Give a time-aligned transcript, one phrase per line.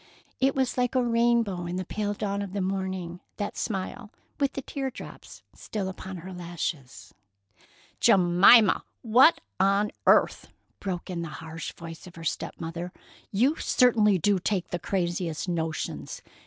[0.39, 4.53] It was like a rainbow in the pale dawn of the morning, that smile, with
[4.53, 7.13] the tear drops still upon her lashes.
[7.99, 10.47] "Jemima, what on earth!"
[10.79, 12.91] broke in the harsh voice of her step mother.
[13.31, 16.23] "You certainly do take the craziest notions!